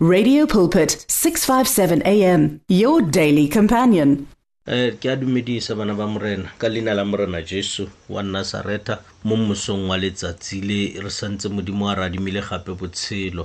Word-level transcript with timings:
Radio 0.00 0.46
Pulpit 0.46 1.04
657 1.08 2.02
AM 2.06 2.60
your 2.68 3.02
daily 3.02 3.48
companion 3.48 4.28
eh 4.74 4.92
ke 5.02 5.08
a 5.12 5.16
dumedisa 5.18 5.74
bana 5.76 5.90
ba 6.00 6.06
morena 6.06 6.52
ka 6.56 6.68
leina 6.70 6.94
la 6.94 7.02
morena 7.04 7.40
jesu 7.42 7.88
wa 8.08 8.22
nazareta 8.22 9.00
mo 9.26 9.34
mosong 9.34 9.88
wa 9.90 9.96
letsatsi 9.98 10.60
le 10.62 11.02
re 11.02 11.10
santse 11.10 11.50
modimo 11.50 11.90
a 11.90 11.94
re 11.98 12.04
adimile 12.06 12.38
gape 12.48 12.78
botshelo 12.78 13.44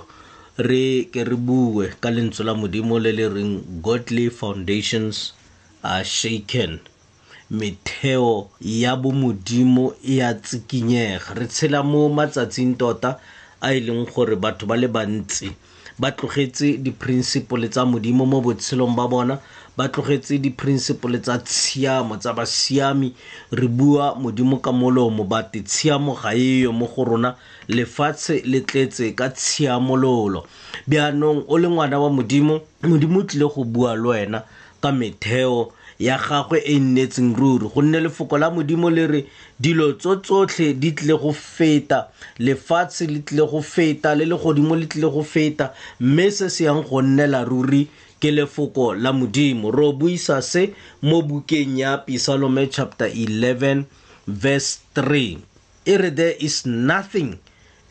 re 0.69 1.09
ke 1.15 1.25
re 1.31 1.37
bue 1.49 1.89
ka 2.05 2.09
lentswe 2.13 2.45
la 2.45 2.53
modimo 2.53 3.01
le 3.07 3.11
le 3.17 3.25
reng 3.33 3.53
godly 3.81 4.29
foundations 4.29 5.33
are 5.81 6.05
shaken 6.05 6.77
metheo 7.49 8.49
ya 8.61 8.93
bomodimo 9.01 9.85
e 10.05 10.21
a 10.21 10.31
tsikinyega 10.43 11.33
re 11.33 11.45
tshela 11.49 11.81
mo 11.83 12.05
matsatsing 12.17 12.77
tota 12.77 13.17
a 13.65 13.73
e 13.73 13.79
leng 13.85 14.05
gore 14.13 14.35
batho 14.43 14.69
ba 14.69 14.77
le 14.77 14.85
bantsi 14.95 15.49
ba 15.99 16.11
tlogetse 16.11 16.77
di-principle 16.81 17.69
tsa 17.69 17.85
modimo 17.85 18.25
mo 18.25 18.41
botshelong 18.41 18.95
ba 18.97 19.05
bona 19.07 19.35
ba 19.77 19.89
tlogetse 19.89 20.41
di-principle 20.41 21.19
tsa 21.21 21.37
tshiamo 21.37 22.17
tsa 22.17 22.33
basiami 22.33 23.13
re 23.53 23.67
bua 23.67 24.15
modimo 24.17 24.57
ka 24.57 24.71
molomo 24.71 25.23
bate 25.23 25.61
tshiamo 25.61 26.13
ga 26.17 26.31
eyo 26.33 26.73
mo 26.73 26.87
go 26.89 27.03
rona 27.05 27.37
lefatshe 27.69 28.41
le 28.45 28.65
tletse 28.65 29.13
ka 29.13 29.29
tshiamololo 29.37 30.41
bjanong 30.89 31.45
o 31.47 31.55
le 31.57 31.67
ngwana 31.69 31.97
wa 32.01 32.09
modimo 32.09 32.61
modimo 32.81 33.19
o 33.21 33.23
tlile 33.25 33.45
go 33.53 33.63
bua 33.63 33.93
le 33.93 34.07
wena 34.09 34.39
ka 34.81 34.89
metheo 34.91 35.69
ya 35.99 36.17
gagwe 36.17 36.57
e 36.65 36.79
nnetseng 36.79 37.35
ruri 37.37 37.67
gonne 37.69 37.99
lefoko 37.99 38.37
la 38.37 38.49
modimo 38.49 38.89
le 38.89 39.05
re 39.07 39.21
dilo 39.59 39.91
tso 39.97 40.15
tsotlhe 40.21 40.73
di 40.79 40.91
tlile 40.91 41.13
go 41.21 41.31
feta 41.31 42.09
lefatshe 42.39 43.05
le 43.07 43.19
tlile 43.21 43.45
go 43.45 43.61
feta 43.61 44.15
le 44.15 44.25
legodimo 44.25 44.75
le 44.75 44.85
tlile 44.87 45.09
go 45.13 45.23
feta 45.23 45.73
mme 45.99 46.31
se 46.31 46.49
se 46.49 46.63
yang 46.63 46.81
go 46.89 47.01
nnela 47.01 47.45
ruri 47.45 47.87
ke 48.19 48.31
lefoko 48.31 48.93
la 48.97 49.11
modimo 49.13 49.71
ro 49.71 49.91
buisa 49.93 50.41
se 50.41 50.73
mo 51.01 51.21
bukeng 51.21 51.77
ya 51.77 51.97
pisalome 51.97 52.67
chapter 52.67 53.05
11 53.07 53.85
verse 54.27 54.79
3 54.95 55.37
e 55.85 55.97
re 55.97 56.09
there 56.11 56.35
is 56.39 56.65
nothing 56.65 57.37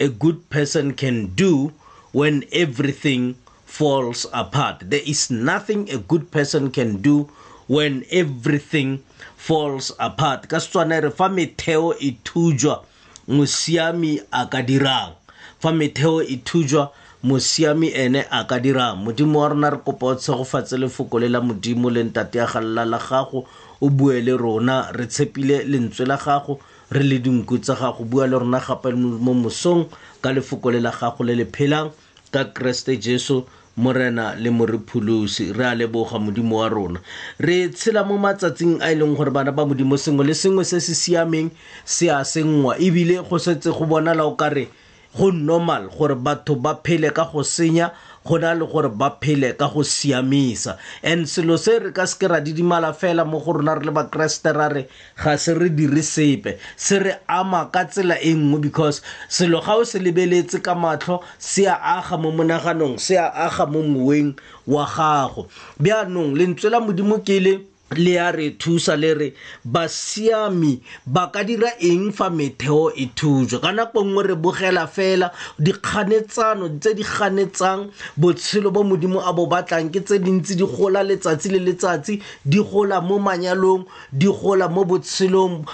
a 0.00 0.08
good 0.08 0.42
person 0.50 0.92
can 0.92 1.26
do 1.36 1.70
when 2.12 2.44
everything 2.52 3.34
falls 3.64 4.26
apart. 4.34 4.82
There 4.90 5.00
is 5.06 5.30
nothing 5.30 5.88
a 5.88 5.96
good 5.98 6.30
person 6.30 6.70
can 6.70 7.00
do 7.00 7.28
when 7.70 8.02
everything 8.10 9.02
falls 9.38 9.90
apart 10.00 10.46
ka 10.46 10.58
setswana 10.62 11.02
re 11.02 11.10
fa 11.10 11.28
metheo 11.30 11.94
e 11.98 12.16
thujwa 12.24 12.82
mosiami 13.28 14.18
a 14.32 14.46
ka 14.46 14.62
dirang 14.62 15.14
fa 15.62 15.70
metheo 15.70 16.22
e 16.22 16.36
thujwa 16.46 16.90
mosiami 17.22 17.90
ene 17.94 18.24
a 18.30 18.44
ka 18.46 18.58
dirang 18.58 19.02
modimo 19.02 19.42
wa 19.42 19.48
rona 19.54 19.70
re 19.70 19.78
kopa 19.78 20.16
o 20.18 20.44
fatse 20.46 20.78
lefoko 20.78 21.20
le 21.20 21.28
la 21.28 21.40
modimo 21.42 21.90
le 21.90 22.02
ntate 22.02 22.38
ya 22.38 22.46
galela 22.46 22.84
la 22.84 22.98
gago 22.98 23.46
o 23.80 23.90
bue 23.90 24.20
le 24.22 24.32
rona 24.36 24.90
re 24.92 25.06
tshepile 25.06 25.64
lentswe 25.66 26.06
la 26.06 26.16
gago 26.16 26.58
re 26.90 27.02
le 27.02 27.18
dinku 27.18 27.58
tsa 27.58 27.74
gago 27.74 28.04
bua 28.04 28.26
le 28.26 28.38
rona 28.38 28.58
gape 28.60 28.94
mo 28.94 29.34
mosong 29.34 29.86
ka 30.22 30.30
lefoko 30.32 30.70
le 30.70 30.80
la 30.80 30.90
gago 30.90 31.22
le 31.24 31.34
le 31.34 31.46
phelang 31.46 31.90
ka 32.30 32.44
keresete 32.54 32.98
jesu 32.98 33.44
morena 33.76 34.34
le 34.38 34.50
morepholosi 34.50 35.52
re 35.52 35.64
a 35.64 35.74
leboga 35.74 36.18
modimo 36.18 36.58
wa 36.58 36.68
rona 36.68 37.00
re 37.40 37.68
tshela 37.68 38.04
mo 38.04 38.18
matsatsing 38.18 38.82
a 38.84 38.92
e 38.92 38.94
leng 38.94 39.16
gore 39.16 39.30
bana 39.30 39.50
ba 39.52 39.64
modimo 39.64 39.96
sengwe 39.96 40.26
le 40.26 40.34
sengwe 40.34 40.64
se 40.64 40.80
se 40.80 40.92
siameng 40.94 41.50
se 41.84 42.10
a 42.10 42.22
sengwa 42.24 42.76
ebile 42.76 43.20
go 43.24 43.38
setse 43.38 43.70
go 43.72 43.84
bonala 43.88 44.26
o 44.28 44.36
kare 44.36 44.68
go 45.16 45.30
normal 45.32 45.88
gore 45.88 46.14
batho 46.14 46.54
ba 46.54 46.76
phele 46.84 47.08
ka 47.14 47.24
go 47.32 47.42
senya 47.42 47.92
go 48.24 48.36
na 48.38 48.54
le 48.54 48.64
gore 48.66 48.88
ba 48.88 49.16
phele 49.20 49.56
ka 49.58 49.68
go 49.68 49.80
siamisa 49.82 50.78
and 51.02 51.28
selo 51.28 51.56
se 51.56 51.78
re 51.78 51.92
ka 51.92 52.02
seke 52.06 52.28
ra 52.30 52.40
didimala 52.40 52.92
fela 52.94 53.24
mo 53.28 53.40
go 53.40 53.52
rona 53.52 53.74
re 53.74 53.84
le 53.86 53.92
bakeresete 53.92 54.54
ra 54.54 54.68
re 54.68 54.88
ga 55.16 55.36
se 55.38 55.54
re 55.54 55.68
dire 55.68 56.02
sepe 56.02 56.58
se 56.76 56.98
re 56.98 57.12
ama 57.28 57.68
ka 57.72 57.84
tsela 57.84 58.14
e 58.20 58.32
nngwe 58.34 58.60
because 58.60 59.02
selo 59.28 59.60
ga 59.60 59.74
o 59.76 59.84
se 59.84 59.98
lebeletse 59.98 60.62
ka 60.62 60.74
matlho 60.74 61.20
se 61.38 61.66
a 61.66 61.74
aga 61.74 62.16
mo 62.18 62.30
monaganong 62.32 62.98
se 63.00 63.16
a 63.16 63.28
aga 63.46 63.66
mo 63.66 63.82
moweng 63.82 64.36
wa 64.66 64.86
gago 64.86 65.48
bjaanong 65.80 66.36
lentswe 66.38 66.70
la 66.70 66.80
modimo 66.80 67.18
ke 67.26 67.40
le 67.42 67.71
le 67.98 68.10
ya 68.12 68.30
re 68.32 68.50
thusa 68.58 68.96
le 68.96 69.14
re 69.14 69.28
basiami 69.64 70.80
ba 71.06 71.30
ka 71.32 71.42
dira 71.44 71.68
eng 71.80 72.10
fa 72.12 72.30
metheo 72.30 72.90
e 72.96 73.06
thujwa 73.16 73.60
ka 73.60 73.70
nako 73.72 74.00
e 74.00 74.04
nngwe 74.06 74.22
re 74.26 74.34
bogela 74.36 74.86
fela 74.86 75.30
dikganetsano 75.58 76.68
tse 76.80 76.94
di 76.96 77.02
ganetsang 77.02 77.90
botshelo 78.16 78.70
bo 78.70 78.82
modimo 78.84 79.20
a 79.20 79.32
bo 79.32 79.46
batlang 79.46 79.90
ke 79.92 80.00
tse 80.00 80.18
dintsi 80.22 80.54
di 80.56 80.64
gola 80.64 81.02
letsatsi 81.02 81.48
le 81.52 81.58
letsatsi 81.58 82.20
di 82.44 82.58
gola 82.60 83.00
mo 83.00 83.18
manyalong 83.18 83.84
di 84.12 84.26
gola 84.28 84.68
mo 84.68 84.84
botshelong 84.84 85.64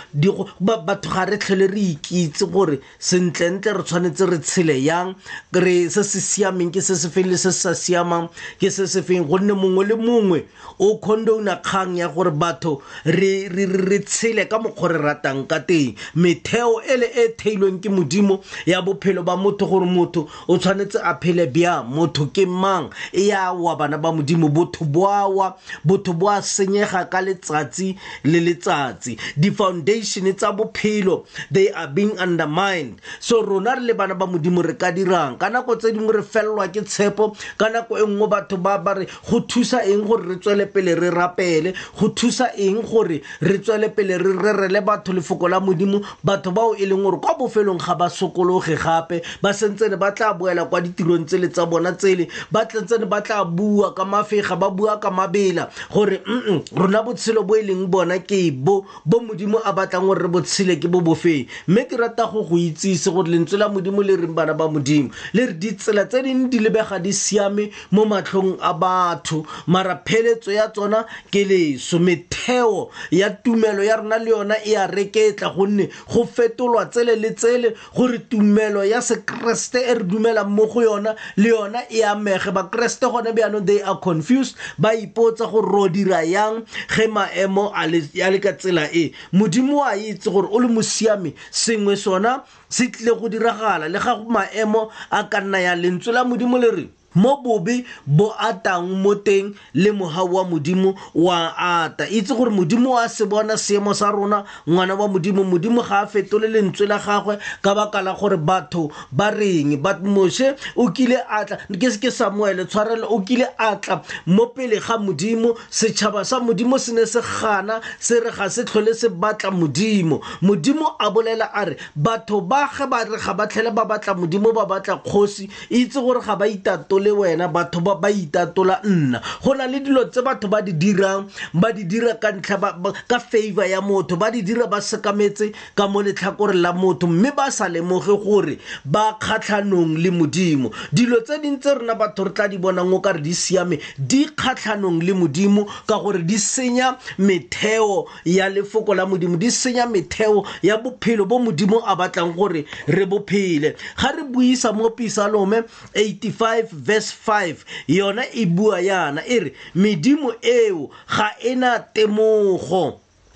batho 0.61 1.11
ga 1.11 1.25
re 1.25 1.39
tlhole 1.39 1.67
re 1.71 1.81
ikitse 1.97 2.47
gore 2.50 2.81
sentlentle 2.99 3.73
re 3.77 3.83
tshwanetse 3.83 4.25
re 4.31 4.39
tshele 4.39 4.77
yang 4.83 5.15
re 5.53 5.89
se 5.91 6.03
se 6.03 6.21
siameng 6.21 6.71
ke 6.71 6.81
se 6.81 6.97
se 6.97 7.09
feng 7.11 7.29
le 7.31 7.37
se 7.37 7.50
se 7.53 7.56
sa 7.61 7.75
siamang 7.75 8.29
ke 8.61 8.71
se 8.71 8.87
se 8.87 9.03
feng 9.03 9.27
gonne 9.27 9.53
mongwe 9.53 9.85
le 9.87 9.95
mongwe 9.97 10.41
o 10.79 10.99
condona 10.99 11.56
kgang 11.56 11.97
ya 11.99 12.07
ya 12.08 12.14
gore 12.14 12.30
batho 12.30 12.82
re 13.04 13.48
re 13.48 13.98
tshele 14.00 14.48
ka 14.48 14.58
mokgwa 14.58 14.88
re 14.88 14.98
ratang 14.98 15.46
ka 15.46 15.58
teng 15.60 15.94
metheo 16.16 16.80
e 16.82 16.96
le 16.96 17.06
e 17.06 17.28
theilweng 17.36 17.80
ke 17.80 17.88
modimo 17.91 18.41
ya 18.66 18.80
bophelo 18.82 19.22
ba 19.22 19.36
motho 19.36 19.66
gore 19.66 19.86
motho 19.86 20.28
o 20.48 20.56
tshwanetse 20.58 20.98
a 21.02 21.14
phele 21.20 21.46
bjang 21.46 21.84
motho 21.84 22.26
ke 22.32 22.46
mang 22.46 22.91
e 23.12 23.28
ya 23.28 23.52
wa 23.52 23.76
bana 23.76 23.98
ba 23.98 24.12
modimo 24.12 24.48
botho 24.48 24.84
boawa 24.84 25.56
botho 25.84 26.12
bo 26.12 26.28
a 26.30 26.42
senyega 26.42 27.08
ka 27.10 27.20
letsatsi 27.20 27.96
le 28.25 28.40
letsatsi 28.40 29.19
di-foundation 29.36 30.32
tsa 30.32 30.52
bophelo 30.52 31.26
they 31.50 31.70
are 31.70 31.88
being 31.88 32.19
undermined 32.19 33.00
so 33.20 33.42
rona 33.42 33.75
re 33.76 33.82
le 33.92 33.94
bana 33.94 34.14
ba 34.14 34.26
modimo 34.26 34.62
re 34.64 34.75
ka 34.76 34.90
dirang 34.92 35.38
ka 35.38 35.48
nako 35.50 35.76
tse 35.76 35.92
dingwe 35.92 36.16
re 36.20 36.22
felelwa 36.22 36.69
ke 36.69 36.82
tshepo 36.82 37.34
ka 37.58 37.69
nako 37.69 37.98
e 37.98 38.06
nngwe 38.06 38.26
batho 38.28 38.56
ba 38.56 38.78
ba 38.78 38.92
re 38.94 39.06
go 39.30 39.40
thusa 39.40 39.84
eng 39.84 40.04
gore 40.06 40.26
re 40.28 40.36
tswele 40.36 40.66
pele 40.66 40.94
re 40.94 41.10
rapele 41.10 41.75
go 41.98 42.09
thusa 42.10 42.53
eng 42.56 42.81
gore 42.82 43.20
re 43.41 43.59
tswele 43.59 43.88
pele 43.91 44.19
re 44.19 44.32
rerele 44.38 44.81
batho 44.81 45.12
lefoko 45.12 45.48
la 45.48 45.60
modimo 45.60 46.00
batho 46.25 46.50
bao 46.50 46.75
e 46.76 46.86
leng 46.86 47.03
gore 47.03 47.19
kwa 47.20 47.34
bofelong 47.38 47.78
ga 47.82 47.94
ba 47.94 48.09
sokologe 48.09 48.76
gape 48.78 49.22
ba 49.42 49.53
sentsene 49.53 49.97
ba 49.97 50.12
tla 50.12 50.32
boela 50.34 50.64
kwa 50.64 50.81
ditirong 50.81 51.26
tsele 51.26 51.48
tsa 51.50 51.66
bona 51.66 51.92
tsele 51.92 52.28
ba 52.53 52.64
tlentsene 52.66 53.04
ba 53.06 53.20
tla 53.20 53.44
bua 53.44 53.94
ka 53.94 54.04
mafega 54.04 54.56
ba 54.56 54.70
bua 54.70 54.98
ka 55.00 55.10
mabela 55.10 55.69
gore 55.92 56.22
mm 56.26 56.62
rona 56.76 57.03
botshelo 57.03 57.42
bo 57.42 57.56
e 57.56 57.62
leng 57.62 57.87
bona 57.91 58.19
ke 58.19 58.50
bo 58.54 58.84
bo 59.04 59.20
modimo 59.20 59.58
a 59.64 59.72
batlang 59.72 60.06
gore 60.06 60.22
re 60.22 60.28
botshele 60.28 60.78
ke 60.81 60.87
bo 60.88 61.00
bofeng 61.00 61.48
mme 61.66 61.84
ke 61.91 61.97
rata 61.98 62.31
go 62.31 62.42
go 62.42 62.56
itsise 62.56 63.10
gore 63.10 63.26
lentswe 63.28 63.58
la 63.58 63.69
modimo 63.69 64.03
le 64.03 64.16
reng 64.16 64.34
bana 64.34 64.54
ba 64.54 64.69
modimo 64.69 65.10
le 65.34 65.47
re 65.50 65.54
ditsela 65.54 66.04
tse 66.06 66.22
dingwe 66.22 66.48
di 66.48 66.58
lebega 66.58 67.03
di 67.03 67.12
siame 67.12 67.70
mo 67.91 68.04
matlhong 68.06 68.54
a 68.62 68.72
batho 68.72 69.42
mara 69.66 69.97
pheletso 69.97 70.53
ya 70.53 70.69
tsona 70.69 71.03
ke 71.32 71.42
leso 71.44 71.78
Jesu 71.78 72.00
metheo 72.00 72.91
ya 73.11 73.31
tumelo 73.31 73.84
ya 73.87 73.97
rena 74.03 74.19
le 74.19 74.31
yona 74.31 74.56
e 74.66 74.75
a 74.75 74.87
reketla 74.91 75.55
gonne 75.55 75.87
go 76.11 76.25
fetolwa 76.27 76.87
tsele 76.91 77.15
le 77.16 77.31
tsele 77.39 77.72
gore 77.94 78.19
tumelo 78.19 78.83
ya 78.84 78.99
sekreste 79.00 79.78
e 79.87 79.94
re 79.94 80.05
dumelang 80.05 80.50
mo 80.50 80.67
go 80.67 80.83
yona 80.83 81.15
le 81.37 81.49
yona 81.49 81.87
e 81.88 82.03
amege 82.03 82.50
bakreste 82.50 83.06
gone 83.06 83.31
bjaanong 83.33 83.65
they 83.65 83.81
are 83.81 83.99
confused 84.03 84.56
ba 84.77 84.91
ipotsa 84.94 85.47
gore 85.47 85.71
ro 85.72 85.87
dira 85.88 86.25
yang 86.27 86.67
ge 86.91 87.06
maemo 87.06 87.71
a 87.72 87.87
le 87.87 88.41
ka 88.43 88.53
tsela 88.59 88.91
e 88.91 89.15
modimo 89.33 89.84
a 89.87 89.94
itse 89.94 90.27
gore 90.31 90.49
o 90.50 90.59
le 90.59 90.67
mosiame 90.69 91.33
sengwe 91.53 91.94
sona 91.94 92.43
se 92.69 92.91
tlile 92.91 93.15
go 93.21 93.28
diragala 93.31 93.87
le 93.88 93.99
ga 94.03 94.19
maemo 94.27 94.91
a 95.11 95.22
ka 95.31 95.38
nna 95.41 95.59
ya 95.62 95.75
lentswe 95.78 96.11
la 96.12 96.25
modimo 96.27 96.59
le 96.59 96.71
reng 96.75 96.91
mo 97.14 97.41
bobe 97.42 97.86
bo 98.04 98.34
atang 98.38 98.88
mo 99.00 99.14
teng 99.14 99.55
le 99.72 99.90
mogau 99.93 100.28
wa 100.37 100.44
modimo 100.44 100.94
wa 101.14 101.55
ata 101.56 102.05
itse 102.08 102.34
gore 102.37 102.50
modimo 102.50 102.90
wa 102.94 103.08
se 103.08 103.25
bona 103.25 103.56
seemo 103.56 103.94
sa 103.94 104.10
rona 104.12 104.44
ngwana 104.69 104.94
wa 104.94 105.08
modimo 105.08 105.44
modimo 105.44 105.81
ga 105.82 106.02
a 106.05 106.06
fetole 106.06 106.49
lentswe 106.49 106.87
la 106.87 106.99
gagwe 106.99 107.38
ka 107.62 107.75
baka 107.75 108.02
la 108.02 108.12
gore 108.12 108.37
batho 108.37 108.90
ba 109.12 109.31
reng 109.31 109.81
but 109.82 110.02
moshe 110.05 110.55
o 110.76 110.90
kile 110.93 111.16
atla 111.28 111.56
ke 111.81 111.88
se 111.90 111.99
ke 111.99 112.10
samuele 112.12 112.64
tshwarelo 112.69 113.08
o 113.08 113.20
kile 113.20 113.46
atla 113.58 114.02
mo 114.26 114.46
pele 114.52 114.76
ga 114.78 114.99
modimo 114.99 115.56
setšhaba 115.70 116.25
sa 116.25 116.40
modimo 116.40 116.76
se 116.78 116.93
ne 116.93 117.06
se 117.06 117.20
gana 117.22 117.81
se 117.99 118.20
re 118.20 118.31
ga 118.31 118.49
se 118.50 118.64
tlhole 118.69 118.93
se 118.94 119.08
batla 119.08 119.50
modimo 119.50 120.20
modimo 120.43 120.93
a 121.00 121.08
bolela 121.11 121.49
a 121.54 121.64
re 121.72 121.76
batho 121.96 122.40
ba 122.44 122.69
ge 122.76 122.84
ba 122.87 123.04
re 123.08 123.16
ga 123.16 123.32
ba 123.32 123.49
tlhele 123.49 123.72
ba 123.72 123.84
batla 123.88 124.14
modimo 124.14 124.52
ba 124.52 124.66
batla 124.66 125.00
kgosi 125.00 125.49
itse 125.70 125.96
gore 126.00 126.20
ga 126.20 126.37
ba 126.37 126.44
itato 126.46 126.98
itatole 126.99 127.11
wena 127.11 127.49
batho 127.49 127.81
ba 127.81 127.95
ba 127.97 128.09
itatola 128.11 128.81
nna 128.85 129.21
go 129.45 129.55
na 129.55 129.67
le 129.67 129.81
dilo 129.81 130.05
tse 130.05 130.23
batho 130.23 130.49
ba 130.49 130.62
di 130.62 130.73
dirang 130.73 131.27
ba 131.55 131.73
di 131.73 131.85
dira 131.85 132.15
ka 132.15 132.31
ntlha 132.33 132.79
ka 133.09 133.19
favor 133.19 133.65
ya 133.67 133.81
motho 133.81 134.17
ba 134.17 134.31
di 134.31 134.43
dira 134.43 134.67
ba 134.67 134.81
sekametse 134.81 135.53
ka 135.75 135.87
mo 135.89 136.03
letlhakore 136.03 136.55
la 136.55 136.73
motho 136.73 137.06
mme 137.06 137.31
ba 137.37 137.50
sa 137.50 137.69
lemoge 137.69 138.15
gore 138.25 138.59
ba 138.85 139.15
kgatlhanong 139.21 139.97
le 139.99 140.11
modimo 140.11 140.71
dilo 140.93 141.21
tse 141.23 141.39
dintse 141.41 141.75
rona 141.75 141.95
batho 141.95 142.25
re 142.25 142.31
tla 142.33 142.49
di 142.49 142.59
bonang 142.59 142.93
o 142.93 143.00
ka 143.00 143.12
re 143.12 143.21
di 143.21 143.35
siame 143.35 143.79
di 143.99 144.27
kgatlhanong 144.27 145.03
le 145.03 145.12
modimo 145.12 145.67
ka 145.87 145.99
gore 145.99 146.23
di 146.25 146.39
senya 146.39 146.97
metheo 147.19 148.06
ya 148.25 148.49
lefoko 148.49 148.95
la 148.95 149.06
modimo 149.06 149.37
di 149.37 149.50
senya 149.50 149.87
metheo 149.87 150.45
ya 150.62 150.77
bophelo 150.77 151.25
bo 151.27 151.39
modimo 151.39 151.83
a 151.87 151.97
batlang 151.97 152.35
gore 152.35 152.67
re 152.87 153.06
bophele 153.06 153.77
ga 153.97 154.11
re 154.12 154.25
buisa 154.25 154.73
mo 154.73 154.91
pisalome 154.91 155.62
85 155.95 156.69
verse 156.88 157.11
5 157.12 157.56
yona 157.88 158.25
e 158.32 158.44
bua 158.56 158.81
yana 158.90 159.20
e 159.37 159.38
re 159.44 159.50
medimo 159.82 160.29
eo 160.64 160.81
ga 161.14 161.29
e 161.50 161.55
na 161.61 161.70
temogo 161.94 162.87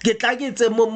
ke 0.04 0.14
tla 0.19 0.34
ke 0.37 0.49
tse 0.54 0.69
mo 0.75 0.88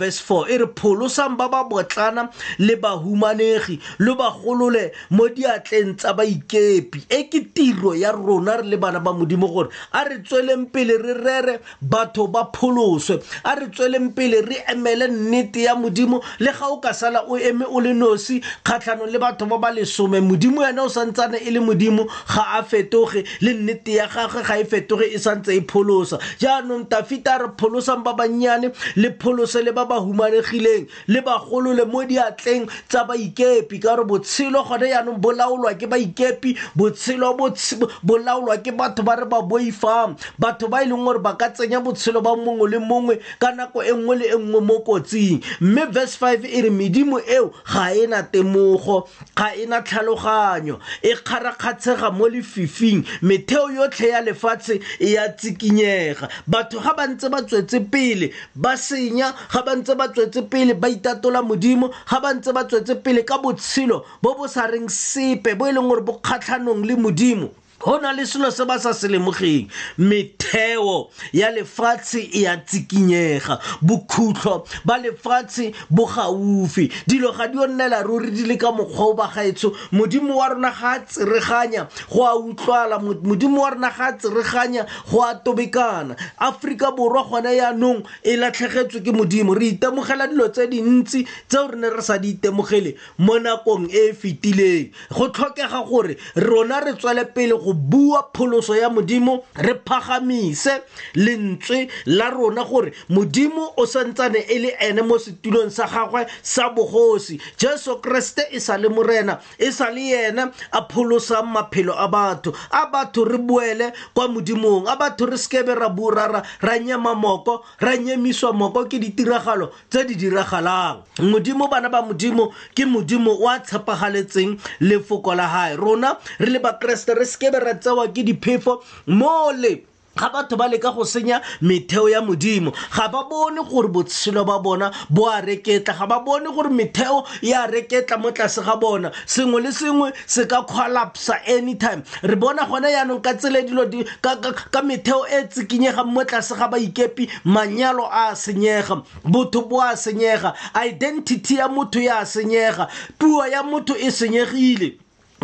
verse 0.00 0.20
4 0.22 0.50
e 0.54 0.58
re 0.62 0.66
pholosang 0.70 1.36
ba 1.36 1.48
ba 1.50 1.66
botlana 1.66 2.28
le 2.58 2.74
bahumanegi 2.76 3.76
le 3.98 4.14
bagolole 4.14 4.92
mo 5.10 5.26
diatleng 5.28 5.96
tsa 5.98 6.12
baikepi 6.14 7.04
e 7.10 7.24
ke 7.28 7.40
tiro 7.54 7.92
ya 7.94 8.12
rona 8.12 8.56
re 8.62 8.68
le 8.70 8.76
bana 8.76 9.00
ba 9.00 9.10
modimo 9.12 9.50
gore 9.52 9.68
a 9.92 10.04
re 10.08 10.18
tsweleng 10.22 10.66
pele 10.70 10.96
re 11.02 11.14
rere 11.20 11.58
batho 11.82 12.28
ba 12.30 12.46
pholoswe 12.54 13.18
a 13.44 13.54
re 13.58 13.66
tsweleng 13.68 14.12
pele 14.14 14.40
re 14.46 14.62
emele 14.72 15.10
nnete 15.10 15.66
ya 15.66 15.74
modimo 15.74 16.22
le 16.38 16.52
ga 16.54 16.70
o 16.70 16.78
ka 16.78 16.92
sala 16.92 17.24
o 17.26 17.36
eme 17.36 17.66
o 17.66 17.80
le 17.80 17.92
nosi 17.94 18.40
kgatlhanong 18.64 19.10
le 19.10 19.18
batho 19.18 19.46
ba 19.50 19.58
ba 19.58 19.74
lesome 19.74 20.20
modimo 20.22 20.62
yena 20.62 20.86
o 20.86 20.88
santsane 20.88 21.42
e 21.42 21.50
le 21.50 21.58
modimo 21.60 22.06
ga 22.30 22.62
a 22.62 22.62
fetoge 22.62 23.26
le 23.40 23.52
nnete 23.58 23.98
ya 23.98 24.06
gagwe 24.06 24.42
ga 24.46 24.60
e 24.62 24.64
fetoge 24.64 25.10
e 25.10 25.18
santse 25.18 25.50
e 25.50 25.60
pholosa 25.66 26.22
jaanong 26.38 26.86
tafita 26.88 27.34
a 27.34 27.38
re 27.44 27.48
pholosang 27.58 28.06
ba 28.06 28.14
bannyane 28.20 28.72
le 28.96 29.08
pholose 29.16 29.56
le 29.64 29.70
ba 29.72 29.84
ba 29.86 30.00
humanegileng 30.00 30.86
le 31.08 31.20
bagolo 31.20 31.72
le 31.72 31.84
mo 31.84 32.02
diatleng 32.04 32.68
tsa 32.88 33.04
baikepi 33.04 33.80
ka 33.80 33.94
gore 33.96 34.04
botshelo 34.04 34.62
gone 34.68 34.86
yaanong 34.92 35.18
bo 35.20 35.32
laolwa 35.32 35.72
ke 35.78 35.86
baikepi 35.88 36.54
botshelo 36.76 37.32
bo 37.38 38.14
laolwa 38.18 38.58
ke 38.58 38.72
batho 38.76 39.02
ba 39.04 39.16
re 39.20 39.24
ba 39.26 39.40
boifang 39.42 40.16
batho 40.38 40.68
ba 40.68 40.82
e 40.84 40.88
leng 40.90 41.04
gore 41.04 41.20
ba 41.24 41.34
ka 41.38 41.48
tsenya 41.50 41.80
botshelo 41.80 42.20
ba 42.20 42.36
mongwe 42.36 42.68
le 42.70 42.78
mongwe 42.78 43.18
ka 43.40 43.52
nako 43.56 43.82
e 43.84 43.92
nngwe 43.96 44.16
le 44.20 44.26
e 44.36 44.38
nngwe 44.38 44.60
mo 44.60 44.76
kotsing 44.84 45.40
mme 45.60 45.88
verse 45.90 46.16
five 46.16 46.44
e 46.44 46.60
re 46.62 46.70
medimo 46.70 47.20
eo 47.24 47.52
ga 47.72 47.88
ena 47.96 48.22
temogo 48.22 49.06
ga 49.36 49.52
ena 49.56 49.80
tlhaloganyo 49.80 50.78
e 51.02 51.16
kgarakgatshega 51.16 52.10
mo 52.10 52.28
lefifing 52.28 53.02
metheo 53.22 53.70
yotlhe 53.72 54.08
ya 54.12 54.20
lefatshe 54.20 54.80
e 54.98 55.12
ya 55.16 55.28
tsikinyega 55.28 56.28
batho 56.46 56.78
ga 56.84 56.92
ba 56.94 57.06
ntse 57.06 57.28
ba 57.32 57.42
tswetse 57.42 57.80
pele 57.80 58.09
pele 58.10 58.30
ba 58.54 58.76
senya 58.76 59.34
ga 59.52 59.62
ba 59.62 59.72
ntse 59.78 59.94
ba 59.94 60.08
tswetse 60.12 60.42
pele 60.50 60.74
ba 60.74 60.88
itatola 60.90 61.42
modimo 61.46 61.90
ga 62.10 62.18
ba 62.20 62.34
ntse 62.34 62.52
ba 62.52 62.64
tswetse 62.66 62.94
pele 63.02 63.22
ka 63.24 63.38
botshelo 63.38 64.02
bo 64.22 64.34
bo 64.34 64.46
sa 64.50 64.66
reng 64.66 64.90
sepe 64.90 65.54
bo 65.54 65.66
e 65.66 65.72
leng 65.72 65.88
gore 65.88 66.02
bo 66.02 66.18
kgatlhanong 66.18 66.82
le 66.88 66.94
modimo 66.98 67.54
go 67.80 67.98
na 67.98 68.12
le 68.12 68.24
selo 68.26 68.50
se 68.52 68.64
ba 68.64 68.78
sa 68.78 68.92
se 68.92 69.08
lemogeng 69.08 69.66
metheo 69.98 71.10
ya 71.32 71.50
lefatshe 71.50 72.28
e 72.36 72.46
a 72.46 72.56
tsikinyega 72.60 73.58
bokhutlho 73.82 74.66
ba 74.84 74.98
lefatshe 75.00 75.72
bo 75.88 76.04
gaufi 76.06 76.90
dilo 77.08 77.32
ga 77.32 77.48
di 77.48 77.58
o 77.58 77.66
nnela 77.66 78.02
ruri 78.04 78.30
di 78.30 78.44
le 78.46 78.56
ka 78.58 78.70
mokgwa 78.70 79.06
o 79.06 79.14
gaetsho 79.16 79.72
modimo 79.92 80.36
wa 80.36 80.48
rona 80.48 80.70
ga 80.70 80.90
a 80.92 80.98
tsereganya 81.00 81.88
go 82.12 82.24
a 82.26 82.36
utlwala 82.36 82.98
modimo 83.00 83.62
wa 83.62 83.70
rona 83.70 83.90
ga 83.90 84.06
a 84.12 84.12
tsereganya 84.12 84.86
go 85.10 85.22
a 85.24 85.34
tobekana 85.34 86.16
aforika 86.38 86.90
borwa 86.92 87.24
gone 87.24 87.48
yaanong 87.56 88.04
e 88.22 88.36
latlhegetswe 88.36 89.00
ke 89.00 89.12
modimo 89.12 89.54
re 89.56 89.72
itemogela 89.72 90.28
dilo 90.28 90.48
tse 90.52 90.68
dintsi 90.68 91.24
tseo 91.48 91.68
re 91.72 91.78
ne 91.80 91.88
re 91.88 92.02
sa 92.02 92.18
di 92.18 92.36
itemogele 92.36 92.94
mo 93.18 93.38
nakong 93.38 93.88
e 93.88 94.10
e 94.12 94.12
fetileng 94.12 94.92
go 95.16 95.28
tlhokega 95.28 95.80
gore 95.88 96.16
rona 96.36 96.80
re 96.84 96.92
tswele 96.92 97.24
pele 97.24 97.56
go 97.56 97.69
go 97.72 97.72
bua 97.72 98.22
pholoso 98.34 98.74
ya 98.76 98.88
modimo 98.90 99.44
re 99.54 99.74
phagamise 99.74 100.82
lentswe 101.14 101.88
la 102.06 102.30
rona 102.30 102.64
gore 102.64 102.92
modimo 103.08 103.74
o 103.76 103.86
santsane 103.86 104.38
e 104.48 104.58
le 104.58 104.76
ene 104.80 105.02
mo 105.02 105.18
setulong 105.18 105.70
sa 105.70 105.86
gagwe 105.86 106.26
sa 106.42 106.68
bogosi 106.70 107.40
jesu 107.58 108.00
kreste 108.00 108.42
e 108.50 108.60
sa 108.60 108.76
le 108.78 108.88
morena 108.88 109.40
e 109.58 109.70
sa 109.72 109.90
le 109.90 110.10
ene 110.30 110.50
a 110.72 110.82
pholosang 110.88 111.48
maphelo 111.52 111.94
a 111.98 112.08
batho 112.08 112.52
a 112.70 112.86
batho 112.86 113.24
re 113.24 113.38
boele 113.38 113.92
kwa 114.14 114.28
modimong 114.28 114.86
a 114.88 114.96
batho 114.96 115.26
re 115.26 115.38
sekebe 115.38 115.74
ra 115.74 115.88
burara 115.88 116.42
ra 116.60 116.78
nyema 116.78 117.14
moko 117.14 117.62
ra 117.80 117.96
nyemiswa 117.96 118.52
moko 118.52 118.84
ke 118.84 118.98
ditiragalo 118.98 119.72
tse 119.90 120.04
di 120.06 120.14
diragalang 120.16 121.02
modimo 121.20 121.68
bana 121.70 121.88
ba 121.88 122.02
modimo 122.02 122.52
ke 122.74 122.84
modimo 122.86 123.30
o 123.40 123.48
a 123.48 123.58
tshepagaletseng 123.58 124.58
lefoko 124.80 125.34
la 125.34 125.46
gae 125.46 125.76
rona 125.76 126.18
re 126.38 126.50
le 126.50 126.58
bakeresete 126.58 127.14
re 127.14 127.24
sekebe 127.26 127.59
ra 127.62 127.74
tsewa 127.74 128.08
ke 128.14 128.22
diphefo 128.24 128.80
mole 129.06 129.84
ga 130.18 130.28
batho 130.32 130.56
ba 130.58 130.66
leka 130.68 130.90
go 130.92 131.04
senya 131.04 131.40
metheo 131.62 132.08
ya 132.10 132.20
modimo 132.22 132.72
ga 132.96 133.06
ba 133.08 133.24
bone 133.30 133.62
gore 133.64 133.88
botshelo 133.92 134.44
ba 134.46 134.58
bona 134.58 134.90
bo 135.08 135.28
a 135.30 135.40
reketla 135.40 135.94
ga 135.96 136.06
ba 136.06 136.20
bone 136.24 136.50
gore 136.52 136.68
metheo 136.72 137.22
e 137.42 137.52
a 137.52 137.66
reketla 137.68 138.18
mo 138.18 138.30
tlase 138.32 138.60
ga 138.64 138.76
bona 138.76 139.12
sengwe 139.26 139.60
le 139.62 139.70
sengwe 139.72 140.12
se 140.26 140.46
ka 140.46 140.62
collapsa 140.66 141.38
anytime 141.46 142.02
re 142.22 142.34
bona 142.36 142.66
gone 142.66 142.90
yaanong 142.90 143.20
ka 143.22 143.34
tsele 143.34 143.62
dilo 143.62 143.84
ka 144.20 144.82
metheo 144.82 145.24
e 145.28 145.46
tsikinyegang 145.48 146.10
mo 146.10 146.24
tlase 146.24 146.56
ga 146.56 146.66
baikepi 146.68 147.28
manyalo 147.44 148.08
a 148.10 148.32
senyega 148.34 149.04
botho 149.22 149.68
bo 149.68 149.80
a 149.80 149.96
senyega 149.96 150.54
identity 150.74 151.54
ya 151.54 151.68
motho 151.68 152.00
e 152.00 152.08
a 152.08 152.24
senyega 152.26 152.88
puo 153.18 153.46
ya 153.46 153.62
motho 153.62 153.94
e 153.94 154.10
senyegile 154.10 154.96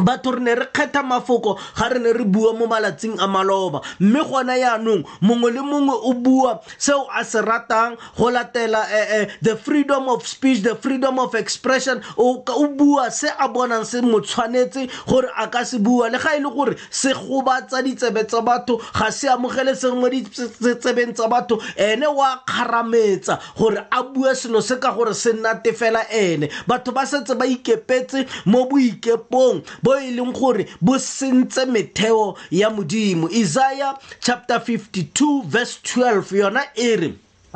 batho 0.02 0.32
re 0.36 0.40
ne 0.40 0.54
re 0.54 0.66
kgetha 0.72 1.02
mafoko 1.02 1.56
ga 1.76 1.88
re 1.88 1.98
ne 2.00 2.12
re 2.12 2.24
bua 2.24 2.52
mo 2.54 2.66
malatsing 2.68 3.16
a 3.18 3.26
maloba 3.26 3.80
mme 4.00 4.20
gona 4.22 4.56
yaanong 4.56 5.04
mongwe 5.22 5.50
le 5.50 5.60
mongwe 5.62 5.96
o 6.02 6.12
bua 6.12 6.60
seo 6.78 7.06
a 7.10 7.24
se 7.24 7.40
ratang 7.40 7.96
go 8.18 8.30
latela 8.30 8.84
eh, 8.92 9.20
eh, 9.20 9.26
the 9.42 9.56
freedom 9.56 10.08
of 10.08 10.26
speech 10.28 10.60
the 10.60 10.74
freedom 10.76 11.18
of 11.18 11.34
expression 11.34 12.02
o, 12.18 12.42
o 12.46 12.68
bua 12.76 13.10
se 13.10 13.28
a 13.40 13.48
bonang 13.48 13.84
se 13.84 14.00
mo 14.02 14.20
tshwanetse 14.20 14.86
gore 15.08 15.28
a 15.36 15.48
ka 15.48 15.64
se 15.64 15.78
bua 15.78 16.10
le 16.12 16.18
ga 16.20 16.36
e 16.36 16.40
le 16.44 16.50
gore 16.52 16.76
se 16.90 17.12
gobatsa 17.14 17.82
ditsebe 17.82 18.24
tsa 18.28 18.40
batho 18.44 18.76
ga 18.92 19.10
se 19.10 19.28
amogele 19.32 19.74
se 19.74 19.88
mo 19.94 20.08
ditsebeng 20.10 21.14
tsa 21.16 21.28
batho 21.28 21.56
ene 21.76 22.04
wa 22.06 22.36
kgarametsa 22.44 23.38
gore 23.56 23.80
a 23.90 24.02
bua 24.04 24.34
selo 24.36 24.60
se 24.60 24.76
ka 24.76 24.92
gore 24.92 25.14
se 25.16 25.32
nnate 25.32 25.72
fela 25.72 26.04
ene 26.12 26.50
batho 26.68 26.92
ba 26.92 27.06
setse 27.06 27.32
ba 27.34 27.46
ikepetse 27.48 28.26
mo 28.44 28.68
boikepong 28.68 29.64
bo 29.86 29.94
e 30.02 30.10
leng 30.16 30.32
gore 30.38 30.64
bo 30.80 30.96
sentse 30.98 31.62
metheo 31.74 32.24
ya 32.60 32.68
modimo 32.70 33.26
isaiah 33.42 33.94
chapter 34.20 34.58
52 34.58 35.44
verse 35.54 35.78
12 35.84 36.36
yona 36.42 36.62
e 36.74 36.96
re 36.96 37.08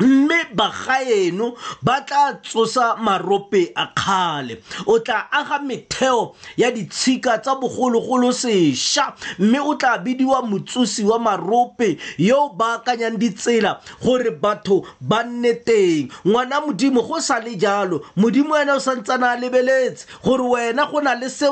mme 0.07 0.43
bagaeno 0.55 1.47
ba 1.87 1.95
tla 2.07 2.25
tsosa 2.43 2.85
marope 3.05 3.63
a 3.75 3.85
kgale 3.99 4.55
o 4.91 4.95
tla 4.99 5.19
aga 5.39 5.57
metheo 5.67 6.35
ya 6.61 6.69
ditshika 6.75 7.33
tsa 7.43 7.53
bogologolo 7.61 8.29
sešwa 8.41 9.05
mme 9.39 9.59
o 9.59 9.75
tla 9.75 9.97
bidiwa 9.97 10.41
motsosi 10.49 11.03
wa 11.03 11.19
marope 11.19 11.89
yo 12.27 12.49
baakanyang 12.57 13.17
ditsela 13.17 13.79
gore 14.03 14.31
batho 14.31 14.83
ba 15.01 15.23
nne 15.23 15.53
teng 15.55 16.11
ngwana 16.27 16.61
modimo 16.61 17.01
go 17.07 17.19
sa 17.21 17.39
le 17.39 17.55
jalo 17.55 18.01
modimo 18.17 18.53
wena 18.53 18.75
o 18.75 18.79
santse 18.79 19.17
na 19.19 19.35
lebeletse 19.35 20.05
gore 20.23 20.43
wena 20.43 20.85
go 20.91 21.01
na 21.01 21.13
le 21.15 21.29
se 21.29 21.45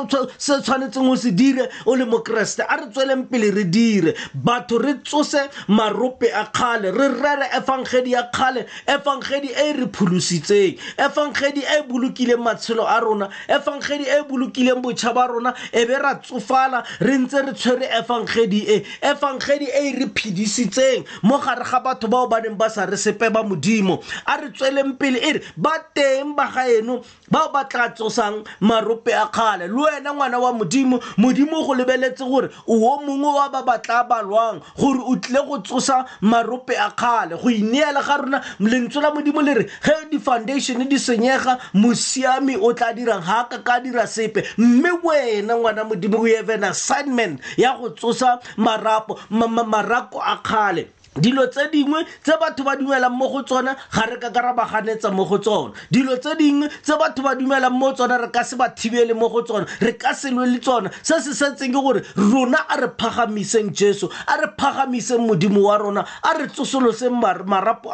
tshwanetseng 0.60 1.08
o 1.10 1.16
se 1.16 1.30
dire 1.30 1.68
o 1.86 1.96
le 1.96 2.04
mokeresete 2.04 2.66
a 2.68 2.76
re 2.76 2.86
tsweleng 2.90 3.28
pele 3.30 3.50
re 3.54 3.64
dire 3.64 4.14
batho 4.34 4.78
re 4.78 4.94
tsose 5.04 5.40
marope 5.68 6.32
a 6.32 6.44
kgale 6.46 6.90
re 6.90 7.08
rere 7.22 7.46
evangeli 7.56 8.12
ya 8.12 8.22
kgale 8.22 8.39
kgale 8.40 8.64
efankgedi 8.88 9.48
e 9.48 9.68
e 9.70 9.72
re 9.72 9.86
pholositseng 9.86 10.78
efankgedi 10.98 11.60
e 11.60 11.78
e 11.80 11.82
bolokileng 11.88 12.42
matshelo 12.42 12.84
a 12.86 13.00
rona 13.00 13.28
efankgedi 13.48 14.04
e 14.04 14.16
e 14.18 14.22
bolokileng 14.28 14.82
botšha 14.84 15.14
ba 15.14 15.26
rona 15.28 15.54
e 15.72 15.84
be 15.88 15.94
ra 16.00 16.14
tsofala 16.14 16.82
re 17.00 17.18
ntse 17.18 17.42
re 17.42 17.52
tshwere 17.52 17.86
efankgedi 18.00 18.60
e 18.74 18.84
efankgedi 19.02 19.64
e 19.64 19.86
e 19.88 19.92
re 19.98 20.06
phedisitseng 20.14 21.04
mo 21.22 21.38
gare 21.38 21.64
ga 21.64 21.80
batho 21.80 22.08
bao 22.08 22.26
ba 22.28 22.40
neng 22.40 22.56
ba 22.56 22.70
sa 22.70 22.84
re 22.86 22.96
sepe 22.96 23.30
ba 23.30 23.42
modimo 23.42 24.00
a 24.26 24.36
re 24.40 24.50
tsweleng 24.50 24.96
pele 24.98 25.18
e 25.18 25.32
re 25.32 25.40
ba 25.56 25.72
teng 25.94 26.34
ba 26.36 26.48
gaeno 26.54 27.02
bao 27.30 27.52
ba 27.52 27.64
tla 27.64 27.88
tsosang 27.92 28.44
marope 28.60 29.12
a 29.12 29.26
kgale 29.28 29.66
le 29.68 29.74
wena 29.74 30.12
ngwana 30.12 30.38
wa 30.38 30.52
modimo 30.52 31.00
modimo 31.16 31.64
go 31.66 31.74
lebeletse 31.74 32.24
gore 32.24 32.48
o 32.66 32.78
mongwe 33.00 33.32
wa 33.34 33.48
ba 33.48 33.62
ba 33.62 33.78
tla 33.78 34.04
balwang 34.04 34.60
gore 34.78 35.00
o 35.04 35.16
tlile 35.16 35.44
go 35.46 35.58
tsosa 35.58 36.04
marope 36.22 36.72
a 36.76 36.90
kgale 36.90 37.36
go 37.36 37.48
ineela 37.50 38.02
ga 38.02 38.16
rona 38.16 38.29
rona 38.30 38.42
lentswe 38.60 39.02
la 39.02 39.10
modimo 39.12 39.40
le 39.40 39.54
re 39.54 39.64
ge 39.64 39.92
di-foundation 40.10 40.84
di 40.88 40.98
senyega 40.98 41.58
mosiami 41.74 42.54
o 42.56 42.72
tla 42.72 42.92
dirang 42.92 43.22
ga 43.22 43.46
ka 43.48 43.58
ka 43.62 43.78
dira 43.80 44.06
sepe 44.06 44.44
mme 44.58 44.90
wena 45.02 45.56
ngwana 45.56 45.84
modimo 45.84 46.18
o 46.18 46.26
even 46.26 46.62
assignment 46.64 47.40
ya 47.56 47.76
go 47.76 47.90
tsosa 47.92 48.40
marapo 48.56 49.18
marako 49.30 50.20
a 50.22 50.36
kgale 50.42 50.99
dilo 51.18 51.46
tse 51.46 51.68
dingwe 51.72 52.04
tse 52.22 52.32
batho 52.38 52.62
ba 52.62 52.76
dumelang 52.76 53.12
mo 53.16 53.28
go 53.28 53.42
tsona 53.42 53.74
ga 53.92 54.06
re 54.06 54.16
ka 54.20 54.30
ka 54.30 54.40
ra 54.40 54.52
baganetsa 54.54 55.10
mo 55.10 55.24
go 55.24 55.38
tsona 55.42 55.72
dilo 55.90 56.14
tse 56.22 56.36
dingwe 56.38 56.68
tse 56.70 56.92
batho 56.94 57.22
ba 57.22 57.34
dumelang 57.34 57.74
mo 57.74 57.90
tsona 57.92 58.16
re 58.18 58.30
ka 58.30 58.42
se 58.44 58.54
ba 58.54 58.70
thibele 58.70 59.12
mo 59.14 59.28
go 59.28 59.42
tsona 59.42 59.66
re 59.82 59.98
ka 59.98 60.14
se 60.14 60.30
lwe 60.30 60.46
le 60.54 60.58
tsona 60.62 60.90
se 61.02 61.18
se 61.20 61.34
setseng 61.34 61.74
ke 61.74 61.82
gore 61.82 62.00
rona 62.14 62.58
a 62.70 62.78
re 62.78 62.88
phagamiseng 62.94 63.74
jesu 63.74 64.06
a 64.06 64.36
re 64.38 64.46
phagamiseng 64.56 65.26
modimo 65.26 65.64
wa 65.66 65.76
rona 65.78 66.06
a 66.22 66.38
re 66.38 66.46
tsosoloseng 66.46 67.18
marako 67.18 67.90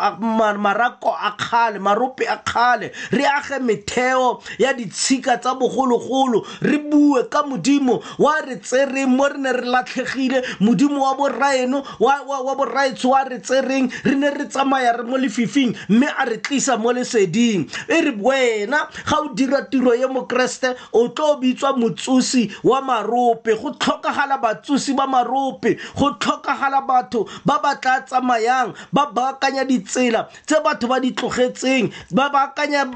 a 1.17 1.31
kgale 1.41 1.81
marope 1.81 2.29
a 2.29 2.37
kgale 2.45 2.93
re 3.17 3.25
age 3.25 3.57
metheo 3.65 4.43
ya 4.59 4.75
ditshika 4.77 5.39
tsa 5.41 5.57
bogologolo 5.57 6.45
re 6.61 6.79
bue 6.79 7.25
ka 7.31 7.43
modimo 7.49 8.03
wa 8.19 8.37
re 8.45 8.61
tsereng 8.61 9.09
mo 9.17 9.25
re 9.29 9.39
ne 9.41 9.53
re 9.57 9.65
latlhegile 9.65 10.45
modimo 10.61 11.01
wa 11.01 11.17
boraeno 11.17 11.81
wa 12.01 12.55
boraetsho 12.55 13.06
tswa 13.07 13.25
re 13.29 13.39
tsereng 13.39 13.91
re 14.05 14.15
ne 14.19 14.31
re 14.31 14.47
tsamaya 14.51 14.97
re 14.99 15.05
mo 15.07 15.17
lefifing 15.17 15.75
mme 15.89 16.09
a 16.19 16.27
re 16.27 16.39
tlisa 16.43 16.75
mo 16.79 16.91
leseding 16.93 17.63
e 17.89 18.01
re 18.03 18.11
wena 18.19 18.89
ga 19.07 19.21
o 19.23 19.35
dira 19.35 19.63
tiro 19.71 19.93
ye 19.95 20.07
mokeresete 20.07 20.75
o 20.93 21.09
tlo 21.15 21.39
bitswa 21.41 21.77
motsosi 21.79 22.51
wa 22.65 22.81
marope 22.83 23.55
go 23.63 23.71
tlhokagala 23.73 24.39
batsosi 24.43 24.97
ba 24.97 25.07
marope 25.07 25.79
go 25.99 26.11
tlhokagala 26.19 26.83
batho 26.87 27.27
ba 27.45 27.61
ba 27.63 27.77
tla 27.79 28.01
tsamayang 28.03 28.75
ba 28.93 29.07
baakanya 29.15 29.65
ditsela 29.65 30.27
tse 30.47 30.61
batho 30.65 30.89
ba 30.89 30.99
di 31.01 31.13
tlogetseng 31.13 31.91
ba 32.11 32.29
baakanya 32.29 32.87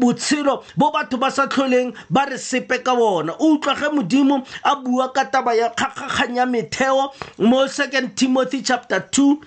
botshelo 0.00 0.64
bo 0.76 0.90
batho 0.92 1.18
ba 1.20 1.28
sa 1.30 1.46
tlholeng 1.46 1.92
ba 2.08 2.24
re 2.24 2.38
sepe 2.38 2.80
ka 2.82 2.96
bona 2.96 3.36
o 3.36 3.52
utlwage 3.56 3.88
modimo 3.92 4.42
a 4.64 4.76
bua 4.76 5.12
ka 5.12 5.28
taba 5.28 5.52
ya 5.54 5.68
kgagakgang 5.68 6.36
ya 6.40 6.46
metheo 6.46 7.12
mo 7.38 7.66
second 7.68 8.16
timothy 8.16 8.62
chapter 8.62 9.01
2 9.10 9.38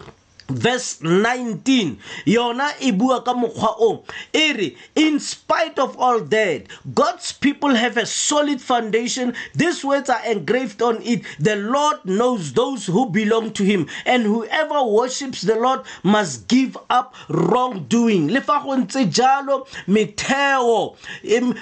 verse 0.49 1.01
19 1.01 1.97
yona 2.27 2.69
e 2.79 2.91
bua 2.91 3.23
ka 3.23 3.33
mokgwa 3.33 3.73
o 3.79 4.03
e 4.33 4.53
re 4.53 4.77
in 4.95 5.19
spite 5.19 5.79
of 5.79 5.97
all 5.99 6.19
that 6.21 6.63
god's 6.93 7.31
people 7.31 7.73
have 7.73 7.97
a 7.97 8.05
solid 8.05 8.61
foundation 8.61 9.33
these 9.55 9.83
words 9.83 10.07
are 10.09 10.23
engraved 10.25 10.81
on 10.83 11.01
it 11.01 11.23
the 11.39 11.55
lord 11.55 11.97
knows 12.05 12.53
those 12.53 12.85
who 12.85 13.09
belong 13.09 13.51
to 13.51 13.63
him 13.63 13.87
and 14.05 14.23
whoever 14.23 14.83
worships 14.83 15.41
the 15.41 15.55
lord 15.55 15.81
must 16.03 16.47
give 16.47 16.77
up 16.91 17.15
wrongdoing 17.29 18.27
le 18.27 18.39
fa 18.41 18.61
go 18.63 18.77
ntse 18.77 19.05
jalo 19.09 19.65
metheo 19.87 20.95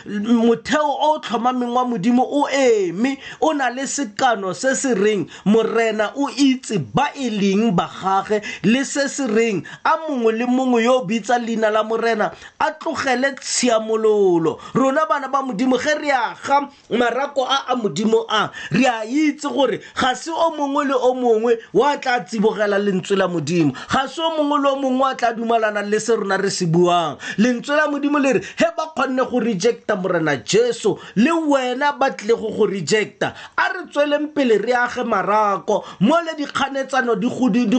motheo 0.04 0.98
o 1.00 1.20
tlhomameng 1.20 1.74
wa 1.74 1.86
modimo 1.86 2.24
o 2.28 2.50
eme 2.50 3.18
o 3.42 3.54
na 3.54 3.70
le 3.70 3.84
sekano 3.88 4.54
se 4.54 4.75
se 4.75 4.94
reng 4.94 5.28
morena 5.46 6.12
o 6.18 6.28
itse 6.38 6.80
ba 6.94 7.10
e 7.16 7.30
leng 7.30 7.74
ba 7.75 7.88
gage 7.88 8.42
le 8.74 8.84
se 8.86 9.08
se 9.08 9.25
reng 9.27 9.63
a 9.84 9.94
mongwe 10.01 10.34
le 10.34 10.46
mongwe 10.46 10.84
yo 10.84 10.98
o 11.01 11.06
bitsa 11.06 11.38
leina 11.38 11.70
la 11.70 11.84
morena 11.84 12.32
a 12.60 12.72
tlogele 12.72 13.36
tshiamololo 13.38 14.58
rona 14.74 15.01
bana 15.10 15.27
ba 15.27 15.42
modimo 15.46 15.77
ge 15.77 15.94
re 16.01 16.10
aga 16.12 16.68
marako 16.89 17.44
a 17.46 17.58
a 17.72 17.75
modimo 17.75 18.25
a 18.30 18.51
re 18.72 18.86
a 18.88 19.06
itse 19.06 19.46
gore 19.48 19.80
ga 19.96 20.13
se 20.15 20.32
o 20.34 20.50
mongwe 20.58 20.86
le 20.86 20.94
o 20.96 21.13
mongwe 21.13 21.60
wa 21.74 21.98
tla 21.98 22.20
tsibogela 22.25 22.77
lentswe 22.80 23.15
la 23.18 23.27
modimo 23.27 23.72
ga 23.92 24.08
se 24.08 24.22
o 24.22 24.30
mongwe 24.38 24.58
le 24.62 24.70
o 24.70 24.75
mongwe 24.82 25.01
wa 25.06 25.15
tla 25.15 25.34
dumelanang 25.34 25.88
le 25.89 26.00
se 26.00 26.15
rona 26.15 26.38
re 26.38 26.50
se 26.50 26.65
buang 26.65 27.18
lentswe 27.38 27.75
la 27.75 27.88
modimo 27.88 28.20
le 28.20 28.34
re 28.34 28.39
ge 28.42 28.68
ba 28.77 28.89
kgonne 28.96 29.24
go 29.30 29.39
rejecta 29.39 29.96
morena 29.96 30.36
jesu 30.44 30.96
le 31.15 31.32
wena 31.48 31.94
ba 31.94 32.10
tlile 32.12 32.34
go 32.36 32.50
go 32.50 32.65
rejecta 32.65 33.34
a 33.58 33.70
re 33.70 33.86
tsweleng 33.92 34.34
pele 34.34 34.58
re 34.58 34.74
age 34.74 35.03
marako 35.06 35.84
mo 36.00 36.18
le 36.25 36.34
dikganetsano 36.38 37.15
di 37.15 37.30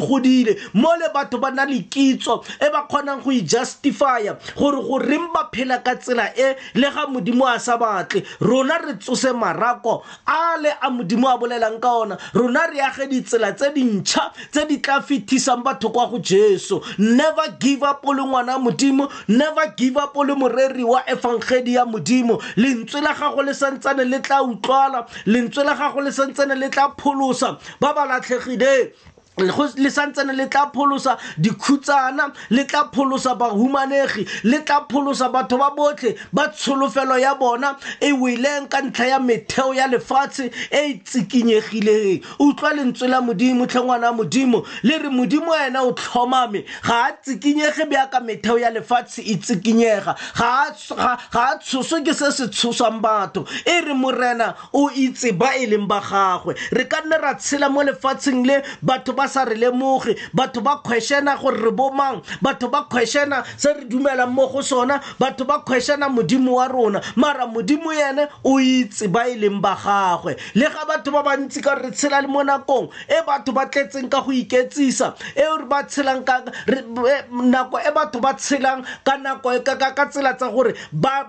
godile 0.04 0.56
mo 0.84 0.92
le 1.00 1.08
batho 1.14 1.38
ba 1.38 1.50
na 1.50 1.64
le 1.64 1.80
kitso 1.88 2.44
e 2.60 2.68
ba 2.68 2.84
kgonang 2.84 3.24
go 3.24 3.32
ijustifya 3.32 4.36
gore 4.52 4.80
goreng 4.84 5.32
ba 5.32 5.48
phela 5.48 5.78
ka 5.80 5.94
tsela 5.96 6.28
e 6.36 6.56
le 6.76 6.88
ga 6.92 7.06
modimo 7.08 7.46
a 7.48 7.56
sa 7.58 7.78
batle 7.80 8.20
rona 8.40 8.76
re 8.84 8.94
tsose 9.00 9.32
marako 9.32 10.02
a 10.28 10.58
le 10.60 10.76
a 10.84 10.90
modimo 10.92 11.24
a 11.32 11.38
bolelang 11.40 11.80
ka 11.80 11.88
ona 12.04 12.18
rona 12.36 12.66
re 12.68 12.80
age 12.84 13.08
ditsela 13.08 13.54
tse 13.56 13.72
dintšha 13.72 14.24
tse 14.52 14.66
di 14.68 14.76
tla 14.78 15.00
fetisang 15.00 15.64
batho 15.64 15.88
kwa 15.88 16.04
go 16.12 16.18
jesu 16.18 16.80
never 16.98 17.56
give 17.58 17.82
up 17.82 18.04
o 18.04 18.12
le 18.12 18.20
ngwana 18.22 18.60
modimo 18.60 19.08
never 19.28 19.72
give 19.78 19.96
up 19.96 20.12
o 20.16 20.22
le 20.24 20.34
moreri 20.36 20.84
wa 20.84 21.00
evangeli 21.08 21.80
ya 21.80 21.84
modimo 21.86 22.36
lentswe 22.56 23.00
la 23.00 23.14
gago 23.14 23.40
le 23.42 23.54
santsane 23.54 24.04
le 24.04 24.20
tla 24.20 24.42
utlwala 24.42 25.06
lentswe 25.24 25.64
la 25.64 25.74
gago 25.74 26.00
le 26.04 26.12
santsane 26.12 26.54
le 26.54 26.68
tla 26.68 26.92
pholosa 26.92 27.56
ba 27.80 27.94
ba 27.96 28.04
latlhegileng 28.04 28.92
le 29.38 29.88
santsene 29.90 30.32
le 30.32 30.48
tla 30.48 30.70
pholosa 30.72 31.16
dikhutsana 31.38 32.32
le 32.50 32.66
tla 32.66 32.88
pholosa 32.92 33.34
bahumanegi 33.34 34.26
le 34.44 34.64
tla 34.64 34.86
pholosa 34.88 35.28
batho 35.30 35.58
ba 35.58 35.70
botlhe 35.76 36.14
ba 36.32 36.48
tsholofelo 36.48 37.18
ya 37.18 37.34
bona 37.34 37.76
e 38.00 38.12
weleng 38.12 38.68
ka 38.68 38.78
ntlha 38.80 39.06
ya 39.08 39.18
metheo 39.18 39.74
ya 39.74 39.86
lefatshe 39.88 40.50
e 40.70 40.78
e 40.84 41.00
tsikinyegileng 41.04 42.22
utlwa 42.38 42.72
lentswe 42.74 43.08
la 43.08 43.20
modimo 43.20 43.66
tlhengwana 43.66 44.06
ya 44.06 44.12
modimo 44.12 44.64
le 44.82 44.98
re 44.98 45.08
modimo 45.08 45.52
ena 45.66 45.82
o 45.82 45.92
tlhomame 45.92 46.64
ga 46.86 47.04
a 47.06 47.10
tsikinyege 47.18 47.84
bjaka 47.90 48.20
metheo 48.20 48.58
ya 48.58 48.70
lefatshe 48.70 49.22
e 49.22 49.36
tsikinyega 49.36 50.14
ga 50.38 50.62
a 50.62 51.58
tshoso 51.58 51.98
ke 52.04 52.14
se 52.14 52.30
se 52.30 52.46
tshosang 52.54 53.00
batho 53.02 53.42
e 53.66 53.80
re 53.80 53.94
morena 53.98 54.54
o 54.72 54.90
itse 54.94 55.32
ba 55.34 55.56
e 55.58 55.66
leng 55.66 55.88
ba 55.90 55.98
gagwe 56.00 56.54
re 56.70 56.84
ka 56.86 57.00
nne 57.02 57.18
ra 57.18 57.34
tshela 57.34 57.66
mo 57.68 57.82
lefatsheng 57.82 58.46
le 58.46 58.62
batho 58.80 59.12
ba 59.12 59.23
ba 59.24 59.28
sa 59.28 59.44
re 59.44 59.56
lemoge 59.56 60.16
batho 60.34 60.60
ba 60.60 60.80
questiona 60.84 61.36
gore 61.36 61.56
re 61.56 61.70
bomang 61.70 62.20
batho 62.42 62.68
ba 62.70 62.84
questiona 62.90 63.42
se 63.56 63.72
re 63.72 63.84
dumelang 63.88 64.28
mo 64.30 64.46
go 64.48 64.60
sona 64.62 65.00
batho 65.18 65.44
ba 65.44 65.60
questiona 65.64 66.08
modimo 66.08 66.56
wa 66.56 66.68
rona 66.68 67.00
mara 67.16 67.46
modimo 67.46 67.90
ene 67.92 68.28
o 68.44 68.58
itse 68.60 69.08
ba 69.08 69.24
e 69.28 69.36
leng 69.36 69.60
ba 69.60 69.74
gagwe 69.82 70.36
le 70.54 70.66
ga 70.68 70.84
batho 70.84 71.10
ba 71.10 71.22
bantsi 71.22 71.62
ka 71.62 71.74
re 71.74 71.90
tshela 71.90 72.20
le 72.20 72.28
mo 72.28 72.42
nakong 72.44 72.90
e 73.08 73.22
batho 73.26 73.52
ba 73.52 73.64
tletseng 73.66 74.08
ka 74.10 74.20
go 74.20 74.32
iketsisa 74.32 75.14
e 75.34 75.40
re 75.42 75.64
ba 75.64 75.84
tshelang 75.88 76.24
ka 76.24 76.44
e, 76.68 77.24
nako 77.32 77.78
e 77.80 77.90
batho 77.94 78.20
ba 78.20 78.34
tshelang 78.34 78.84
ka 79.04 79.16
nako 79.16 79.54
e, 79.54 79.60
ka 79.64 80.06
tsela 80.10 80.34
tsa 80.34 80.50
gore 80.50 80.74
ba 80.92 81.24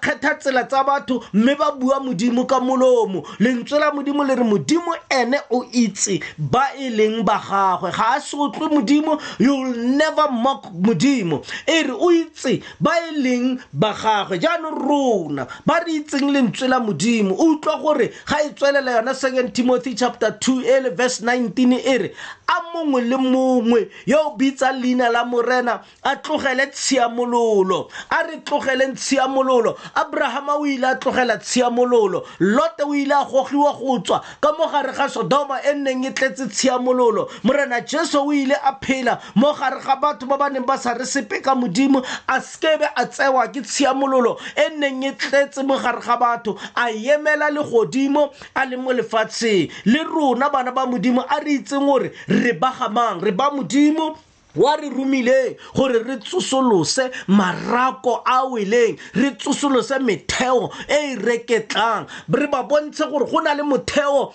kgetha 0.00 0.36
tsela 0.36 0.64
tsa 0.66 0.84
batho 0.84 1.22
mme 1.32 1.54
ba 1.56 1.72
bua 1.72 1.98
modimo 2.00 2.44
ka 2.44 2.60
molomo 2.60 3.22
lentswe 3.40 3.78
la 3.78 3.90
modimo 3.92 4.22
le 4.24 4.34
re 4.34 4.44
modimo 4.44 4.92
ene 5.08 5.40
o 5.50 5.64
itse 5.72 6.20
ba 6.36 6.68
e 6.76 6.90
leng 6.90 7.24
ba 7.24 7.37
gagwe 7.40 7.90
ga 7.92 8.14
a 8.16 8.20
sotlwe 8.20 8.68
modimo 8.68 9.18
you'll 9.38 9.74
never 9.96 10.28
mock 10.30 10.64
modimo 10.72 11.42
e 11.66 11.82
re 11.82 11.90
o 11.92 12.10
itse 12.12 12.62
ba 12.80 12.92
e 13.08 13.16
leng 13.16 13.60
ba 13.72 13.94
gagwe 13.94 14.38
jaanong 14.40 14.78
rona 14.78 15.46
ba 15.66 15.80
re 15.84 15.92
itseng 16.00 16.30
lentswe 16.32 16.68
la 16.68 16.80
modimo 16.80 17.34
o 17.36 17.54
utlwa 17.54 17.78
gore 17.80 18.10
ga 18.26 18.42
e 18.42 18.50
tswelela 18.54 18.90
yona 18.98 19.14
second 19.14 19.52
timothy 19.54 19.94
chapter 19.94 20.30
2 20.30 20.64
ele 20.66 20.90
verse 20.90 21.20
19 21.24 21.80
e 21.80 21.98
re 21.98 22.14
a 22.48 22.56
mongwe 22.74 23.02
le 23.04 23.16
mongwe 23.16 23.88
yo 24.06 24.18
o 24.28 24.36
bitsa 24.36 24.72
leina 24.72 25.08
la 25.10 25.24
morena 25.24 25.80
a 26.02 26.16
tlogele 26.16 26.66
tshiamololo 26.72 27.88
a 28.10 28.22
re 28.26 28.40
tlogeleng 28.40 28.94
tshiamololo 28.96 29.76
abrahama 29.94 30.56
o 30.56 30.66
ile 30.66 30.86
a 30.92 30.94
tlogela 30.96 31.36
tshiamololo 31.38 32.24
lote 32.40 32.82
o 32.84 32.94
ile 32.94 33.12
a 33.14 33.24
gogiwa 33.24 33.72
go 33.78 33.98
tswa 34.00 34.22
ka 34.40 34.52
mo 34.56 34.66
gare 34.72 34.92
ga 34.96 35.08
sodoma 35.08 35.60
e 35.62 35.74
nneng 35.74 36.04
e 36.08 36.10
tletse 36.10 36.48
tshiamololo 36.48 37.27
modimo 37.28 37.44
morena 37.44 37.80
jesu 37.80 38.18
o 38.26 38.32
ile 38.32 38.54
a 38.54 38.74
phela 38.80 39.20
mo 39.34 39.52
gare 39.54 39.80
ga 39.80 39.96
batho 39.96 40.26
ba 40.26 40.36
ba 40.38 40.48
neng 40.50 40.64
ba 40.66 40.78
sa 40.78 40.92
re 40.92 41.04
sepe 41.04 41.40
ka 41.42 41.54
modimo 41.54 42.02
a 42.26 42.40
sekebe 42.40 42.86
a 42.94 43.04
tsewa 43.06 43.46
ke 43.52 43.62
tshiamololo 43.62 44.38
e 44.56 44.68
neng 44.76 45.02
e 45.04 45.12
tletse 45.12 45.62
mo 45.64 45.78
gare 45.78 46.00
ga 46.00 46.16
batho 46.16 46.58
a 46.74 46.90
emela 46.92 47.50
legodimo 47.50 48.32
a 48.54 48.64
le 48.66 48.76
mo 48.76 48.92
lefatsheng 48.92 49.70
le 49.84 50.02
rona 50.04 50.50
bana 50.50 50.72
ba 50.72 50.86
modimo 50.86 51.22
a 51.26 51.40
re 51.40 51.52
itseng 51.58 51.86
gore 51.86 52.12
re 52.28 52.52
bagamang 52.52 53.20
re 53.22 53.30
ba 53.32 53.50
modimo 53.50 54.16
wa 54.56 54.74
re 54.76 54.88
romileng 54.90 55.56
gore 55.74 56.02
re 56.04 56.16
tsosolose 56.16 57.10
marako 57.26 58.22
a 58.24 58.46
weleng 58.46 58.98
re 59.14 59.30
tsosolose 59.34 59.98
metheo 60.00 60.72
e 60.88 61.12
e 61.12 61.16
reketlang 61.16 62.08
re 62.28 62.46
ba 62.46 62.64
bontshe 62.64 63.08
gore 63.10 63.26
go 63.30 63.38
na 63.40 63.52
le 63.52 63.62
motheo 63.62 64.32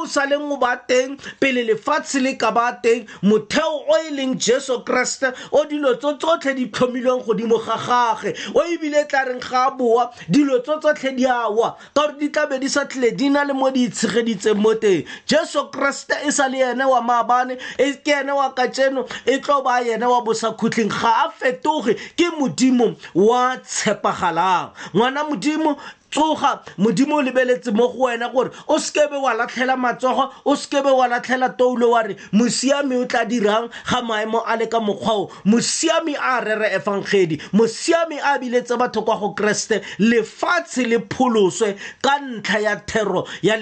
o 0.00 0.06
sa 0.06 0.24
leng 0.26 0.50
o 0.50 0.56
ba 0.56 0.76
teng 0.88 1.18
pele 1.40 1.64
lefatshe 1.64 2.22
le 2.22 2.34
ka 2.38 2.50
ba 2.50 2.72
teng 2.82 3.06
motheo 3.22 3.84
o 3.88 3.98
e 4.06 4.10
leng 4.16 4.34
jesu 4.38 4.80
kreste 4.82 5.32
o 5.52 5.64
dilo 5.68 5.94
tso 5.96 6.16
tsotlhe 6.16 6.54
di 6.56 6.66
tlhomilweng 6.72 7.22
godimo 7.26 7.58
ga 7.58 7.76
gage 7.76 8.34
o 8.54 8.64
ebile 8.64 9.04
tla 9.08 9.24
reng 9.28 9.40
ga 9.40 9.66
a 9.68 9.70
boa 9.70 10.10
dilo 10.28 10.58
tso 10.64 10.80
tsotlhe 10.80 11.16
di 11.16 11.26
awa 11.26 11.76
ka 11.94 12.00
gore 12.06 12.18
di 12.18 12.28
tlabe 12.30 12.58
di 12.60 12.68
sa 12.68 12.84
tlile 12.86 13.12
di 13.14 13.28
na 13.28 13.44
le 13.44 13.52
mo 13.52 13.70
di 13.70 13.84
itshegeditseng 13.88 14.56
mo 14.56 14.72
teng 14.74 15.04
jesu 15.26 15.68
kreste 15.70 16.16
e 16.26 16.30
sa 16.32 16.48
le 16.48 16.64
ene 16.72 16.84
wa 16.88 17.00
maabane 17.02 17.58
e 17.76 17.92
ke 18.00 18.16
ene 18.24 18.32
wa 18.32 18.48
kajeno 18.56 19.04
e 19.28 19.38
tlo 19.50 19.62
ba 19.62 19.80
yena 19.82 20.08
wa 20.08 20.20
bosakhutleng 20.22 20.88
ga 20.94 21.10
a 21.26 21.30
fetoge 21.34 21.94
ke 22.16 22.26
modimo 22.38 22.94
wa 23.14 23.56
tshepagalang 23.58 24.70
ngwana 24.94 25.24
modimo 25.26 25.74
tsoga 26.10 26.62
modimo 26.78 27.16
o 27.16 27.22
lebeletse 27.22 27.70
mo 27.72 27.88
go 27.88 28.04
wena 28.06 28.28
gore 28.32 28.50
o 28.68 28.76
sekebe 28.78 29.16
wa 29.16 29.34
latlhela 29.34 29.76
matsogo 29.76 30.30
o 30.44 30.54
sekebe 30.56 30.90
wa 30.90 31.08
latlhela 31.08 31.48
toulo 31.56 31.90
wa 31.90 32.02
re 32.02 32.16
mosiami 32.32 32.96
o 32.96 33.04
tla 33.06 33.24
dirang 33.24 33.70
ga 33.90 34.02
maemo 34.02 34.42
a 34.46 34.56
le 34.56 34.66
ka 34.66 34.80
mokgwao 34.80 35.30
mosiami 35.44 36.16
a 36.20 36.40
rere 36.40 36.70
efangedi 36.74 37.40
mosiami 37.52 38.18
a 38.18 38.38
biletse 38.38 38.76
batho 38.78 39.02
kwa 39.02 39.16
go 39.18 39.30
keresete 39.34 39.82
lefatshe 39.98 40.82
le 40.88 40.98
pholoswe 40.98 41.76
ka 42.02 42.18
ntlha 42.18 42.58
ya 42.58 42.76
thero 42.76 43.24
ya 43.42 43.56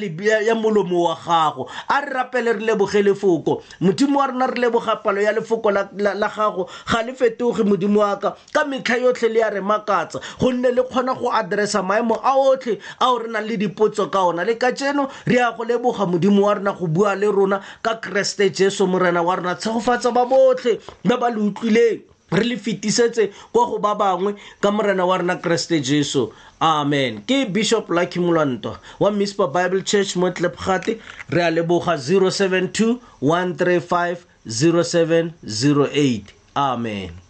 molomo 0.55 1.02
wa 1.09 1.17
gago 1.26 1.69
a 1.88 2.00
re 2.00 2.12
rapele 2.14 2.52
re 2.52 2.61
leboge 2.64 3.02
lefoko 3.02 3.62
modimo 3.81 4.21
wa 4.21 4.26
rona 4.26 4.47
re 4.47 4.55
leboga 4.61 4.97
palo 4.97 5.21
ya 5.21 5.33
lefoko 5.33 5.71
la 5.71 5.85
gago 6.28 6.69
ga 6.93 7.02
le 7.02 7.12
fetoge 7.14 7.62
modimo 7.62 8.00
wa 8.00 8.17
ka 8.17 8.37
ka 8.52 8.64
metlha 8.64 8.97
yotlhe 8.97 9.28
le 9.28 9.40
ya 9.40 9.50
re 9.50 9.61
makatsa 9.61 10.21
gonne 10.40 10.71
le 10.73 10.83
kgona 10.83 11.14
go 11.14 11.31
addressa 11.33 11.83
maemo 11.83 12.17
ao 12.25 12.38
otlhe 12.40 12.78
ao 12.99 13.18
re 13.18 13.28
nang 13.28 13.47
le 13.47 13.57
dipotso 13.57 14.07
ka 14.11 14.23
ona 14.28 14.45
le 14.45 14.54
ka 14.54 14.71
tseno 14.73 15.09
re 15.26 15.38
a 15.40 15.52
go 15.57 15.64
leboga 15.64 16.07
modimo 16.07 16.42
wa 16.47 16.54
rona 16.54 16.73
go 16.78 16.87
bua 16.87 17.14
le 17.16 17.26
rona 17.33 17.61
ka 17.83 17.95
keresete 18.02 18.50
jesu 18.54 18.87
morena 18.87 19.23
wa 19.23 19.35
rona 19.37 19.54
tshegofatsa 19.54 20.11
ba 20.14 20.25
botlhe 20.26 20.78
ba 21.04 21.16
ba 21.18 21.28
le 21.30 21.40
utlwileng 21.50 22.00
re 22.33 22.45
le 22.45 22.57
fetisetse 22.57 23.30
kwa 23.52 23.64
go 23.66 23.78
ba 23.78 23.95
bangwe 23.95 24.35
ka 24.61 24.71
morena 24.71 25.04
wa 25.07 25.18
rena 25.18 25.37
keresete 25.37 25.80
jesu 25.80 26.28
amen 26.61 27.23
ke 27.26 27.45
bishop 27.52 27.90
lucky 27.90 28.21
molwantwa 28.21 28.78
wa 29.00 29.11
mispa 29.11 29.47
bible 29.47 29.83
church 29.83 30.16
mo 30.16 30.30
tlepgate 30.30 30.99
re 31.30 31.42
a 31.45 31.50
leboga 31.50 31.97
072 31.97 32.99
135 33.23 34.18
0708 34.47 36.23
amen 36.57 37.27